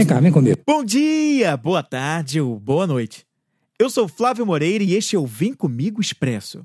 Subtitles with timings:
[0.00, 0.58] Vem cá, vem comigo.
[0.66, 3.26] Bom dia, boa tarde ou boa noite.
[3.78, 6.64] Eu sou Flávio Moreira e este é o Vem Comigo Expresso.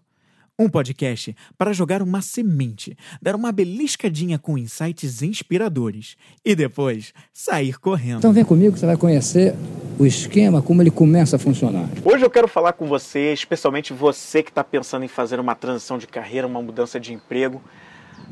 [0.58, 7.78] Um podcast para jogar uma semente, dar uma beliscadinha com insights inspiradores e depois sair
[7.78, 8.20] correndo.
[8.20, 9.54] Então vem comigo que você vai conhecer
[10.00, 11.90] o esquema, como ele começa a funcionar.
[12.06, 15.98] Hoje eu quero falar com você, especialmente você que está pensando em fazer uma transição
[15.98, 17.62] de carreira, uma mudança de emprego,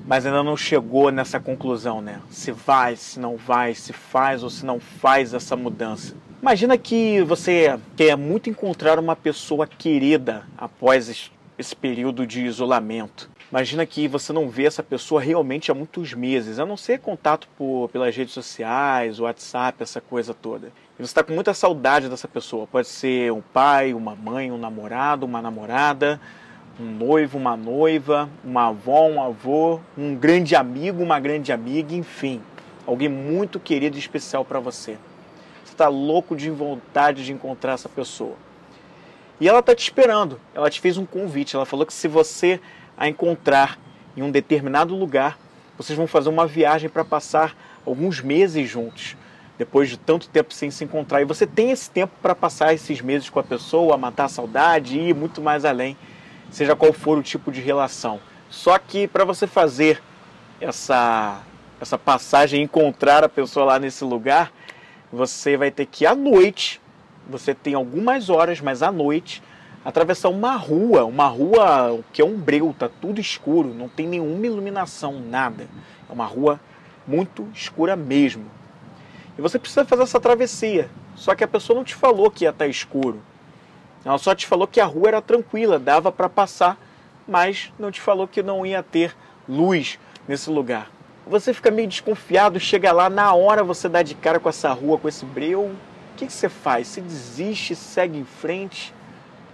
[0.05, 2.19] mas ainda não chegou nessa conclusão, né?
[2.29, 6.15] Se vai, se não vai, se faz ou se não faz essa mudança.
[6.41, 13.29] Imagina que você quer muito encontrar uma pessoa querida após esse período de isolamento.
[13.49, 17.47] Imagina que você não vê essa pessoa realmente há muitos meses, a não ser contato
[17.55, 20.67] por, pelas redes sociais, WhatsApp, essa coisa toda.
[20.97, 22.67] E você está com muita saudade dessa pessoa.
[22.67, 26.19] Pode ser um pai, uma mãe, um namorado, uma namorada,
[26.79, 32.41] um noivo, uma noiva, uma avó, um avô, um grande amigo, uma grande amiga, enfim,
[32.85, 34.97] alguém muito querido e especial para você.
[35.63, 38.35] Você está louco de vontade de encontrar essa pessoa.
[39.39, 40.39] E ela está te esperando.
[40.53, 41.55] Ela te fez um convite.
[41.55, 42.59] Ela falou que se você
[42.97, 43.79] a encontrar
[44.15, 45.37] em um determinado lugar,
[45.77, 49.17] vocês vão fazer uma viagem para passar alguns meses juntos,
[49.57, 51.21] depois de tanto tempo sem se encontrar.
[51.21, 54.97] E você tem esse tempo para passar esses meses com a pessoa, matar a saudade
[54.97, 55.97] e ir muito mais além,
[56.53, 58.19] seja qual for o tipo de relação.
[58.49, 60.01] Só que para você fazer
[60.61, 61.41] essa
[61.81, 64.53] essa passagem, encontrar a pessoa lá nesse lugar,
[65.11, 66.79] você vai ter que à noite
[67.27, 69.43] você tem algumas horas, mas à noite,
[69.83, 74.45] atravessar uma rua, uma rua que é um breu, tá tudo escuro, não tem nenhuma
[74.45, 75.67] iluminação, nada.
[76.09, 76.59] É uma rua
[77.05, 78.45] muito escura mesmo.
[79.37, 80.89] E você precisa fazer essa travessia.
[81.15, 83.21] Só que a pessoa não te falou que ia estar tá escuro.
[84.05, 86.77] Ela só te falou que a rua era tranquila, dava para passar,
[87.27, 89.15] mas não te falou que não ia ter
[89.47, 90.91] luz nesse lugar.
[91.25, 94.97] Você fica meio desconfiado, chega lá, na hora você dá de cara com essa rua,
[94.97, 95.71] com esse breu,
[96.13, 96.87] o que, que você faz?
[96.87, 98.93] Você desiste, segue em frente?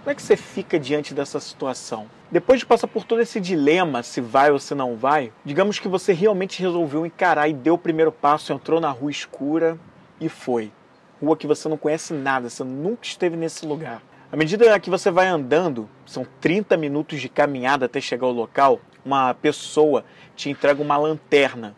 [0.00, 2.06] Como é que você fica diante dessa situação?
[2.30, 5.88] Depois de passar por todo esse dilema, se vai ou se não vai, digamos que
[5.88, 9.78] você realmente resolveu encarar e deu o primeiro passo, entrou na rua escura
[10.20, 10.72] e foi.
[11.20, 14.02] Rua que você não conhece nada, você nunca esteve nesse lugar.
[14.32, 18.80] À medida que você vai andando, são 30 minutos de caminhada até chegar ao local,
[19.04, 20.04] uma pessoa
[20.36, 21.74] te entrega uma lanterna.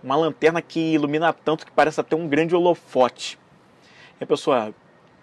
[0.00, 3.36] Uma lanterna que ilumina tanto que parece até um grande holofote.
[4.20, 4.72] E a pessoa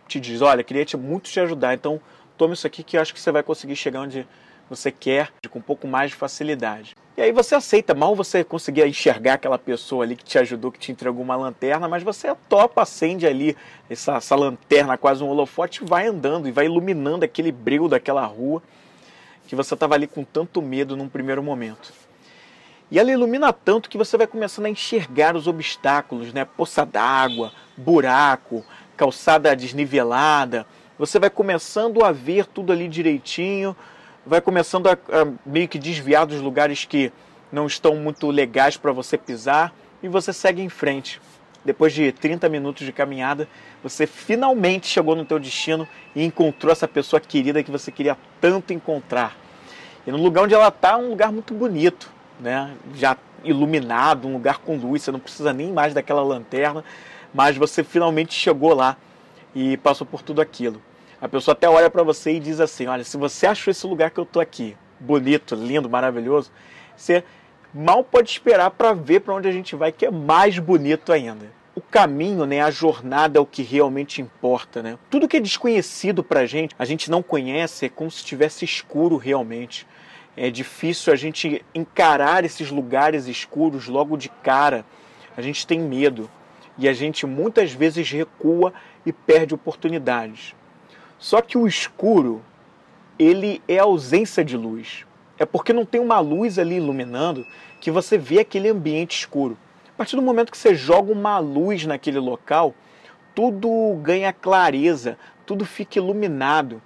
[0.06, 2.02] te diz: Olha, queria te, muito te ajudar, então
[2.38, 4.28] tome isso aqui que eu acho que você vai conseguir chegar onde
[4.70, 6.94] você quer com um pouco mais de facilidade.
[7.18, 10.80] E aí você aceita, mal você conseguir enxergar aquela pessoa ali que te ajudou, que
[10.80, 13.56] te entregou uma lanterna, mas você topa, acende ali
[13.90, 18.26] essa, essa lanterna, quase um holofote, e vai andando e vai iluminando aquele brilho daquela
[18.26, 18.62] rua
[19.48, 21.94] que você estava ali com tanto medo num primeiro momento.
[22.92, 26.44] E ela ilumina tanto que você vai começando a enxergar os obstáculos, né?
[26.44, 28.66] Poça d'água, buraco,
[28.98, 30.66] calçada desnivelada,
[30.98, 33.76] você vai começando a ver tudo ali direitinho,
[34.26, 37.12] vai começando a, a meio que desviar dos lugares que
[37.52, 41.22] não estão muito legais para você pisar e você segue em frente.
[41.64, 43.48] Depois de 30 minutos de caminhada,
[43.82, 48.74] você finalmente chegou no teu destino e encontrou essa pessoa querida que você queria tanto
[48.74, 49.36] encontrar.
[50.06, 52.72] E no lugar onde ela está, é um lugar muito bonito, né?
[52.94, 56.84] Já iluminado, um lugar com luz, você não precisa nem mais daquela lanterna,
[57.34, 58.98] mas você finalmente chegou lá
[59.56, 60.82] e passou por tudo aquilo.
[61.26, 64.12] A pessoa até olha para você e diz assim: Olha, se você achou esse lugar
[64.12, 66.52] que eu tô aqui bonito, lindo, maravilhoso,
[66.96, 67.24] você
[67.74, 71.52] mal pode esperar para ver para onde a gente vai, que é mais bonito ainda.
[71.74, 75.00] O caminho, né, a jornada é o que realmente importa, né?
[75.10, 78.64] Tudo que é desconhecido para a gente, a gente não conhece, é como se estivesse
[78.64, 79.88] escuro realmente.
[80.38, 84.86] É difícil a gente encarar esses lugares escuros logo de cara.
[85.36, 86.30] A gente tem medo
[86.78, 88.72] e a gente muitas vezes recua
[89.04, 90.54] e perde oportunidades.
[91.18, 92.42] Só que o escuro,
[93.18, 95.06] ele é ausência de luz.
[95.38, 97.46] É porque não tem uma luz ali iluminando
[97.82, 99.58] que você vê aquele ambiente escuro.
[99.90, 102.74] A partir do momento que você joga uma luz naquele local,
[103.34, 106.82] tudo ganha clareza, tudo fica iluminado.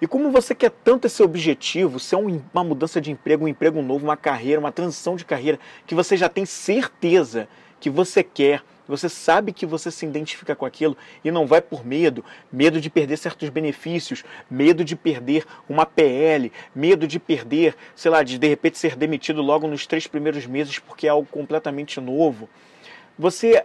[0.00, 4.04] E como você quer tanto esse objetivo, ser uma mudança de emprego, um emprego novo,
[4.04, 9.08] uma carreira, uma transição de carreira, que você já tem certeza que você quer, você
[9.08, 13.16] sabe que você se identifica com aquilo e não vai por medo, medo de perder
[13.16, 18.78] certos benefícios, medo de perder uma PL, medo de perder, sei lá, de de repente
[18.78, 22.48] ser demitido logo nos três primeiros meses porque é algo completamente novo.
[23.18, 23.64] Você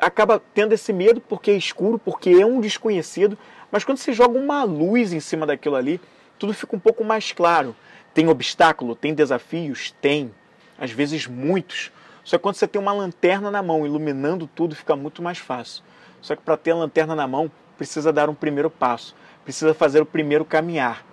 [0.00, 3.36] acaba tendo esse medo porque é escuro, porque é um desconhecido,
[3.70, 6.00] mas quando você joga uma luz em cima daquilo ali,
[6.38, 7.76] tudo fica um pouco mais claro.
[8.14, 9.94] Tem obstáculo, tem desafios?
[10.00, 10.32] Tem.
[10.78, 11.92] Às vezes muitos.
[12.24, 15.82] Só que quando você tem uma lanterna na mão iluminando tudo, fica muito mais fácil.
[16.20, 20.02] Só que para ter a lanterna na mão, precisa dar um primeiro passo, precisa fazer
[20.02, 21.04] o primeiro caminhar.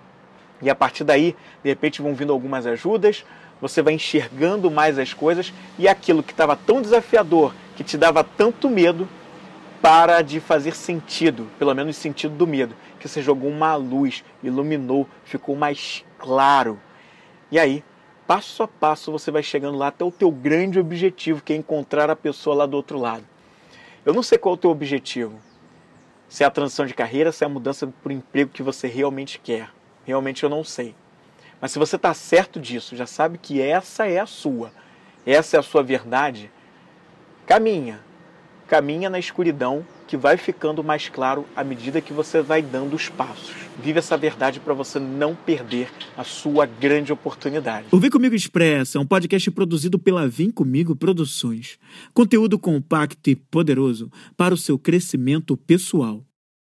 [0.60, 3.24] E a partir daí, de repente vão vindo algumas ajudas,
[3.60, 8.22] você vai enxergando mais as coisas e aquilo que estava tão desafiador, que te dava
[8.22, 9.08] tanto medo,
[9.80, 15.08] para de fazer sentido, pelo menos sentido do medo, que você jogou uma luz, iluminou,
[15.24, 16.80] ficou mais claro.
[17.50, 17.84] E aí,
[18.28, 22.10] passo a passo, você vai chegando lá até o teu grande objetivo, que é encontrar
[22.10, 23.24] a pessoa lá do outro lado.
[24.04, 25.40] Eu não sei qual é o teu objetivo.
[26.28, 28.86] Se é a transição de carreira, se é a mudança para o emprego que você
[28.86, 29.70] realmente quer.
[30.04, 30.94] Realmente eu não sei.
[31.58, 34.70] Mas se você está certo disso, já sabe que essa é a sua,
[35.24, 36.50] essa é a sua verdade,
[37.46, 37.98] caminha.
[38.68, 43.08] Caminha na escuridão que vai ficando mais claro à medida que você vai dando os
[43.08, 43.54] passos.
[43.82, 47.86] Vive essa verdade para você não perder a sua grande oportunidade.
[47.90, 51.78] O Vem Comigo Expressa é um podcast produzido pela Vem Comigo Produções.
[52.12, 56.27] Conteúdo compacto e poderoso para o seu crescimento pessoal.